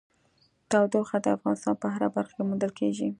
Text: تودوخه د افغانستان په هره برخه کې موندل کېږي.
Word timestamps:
تودوخه 0.69 1.17
د 1.23 1.27
افغانستان 1.37 1.75
په 1.81 1.87
هره 1.93 2.07
برخه 2.15 2.33
کې 2.37 2.43
موندل 2.49 2.71
کېږي. 2.79 3.09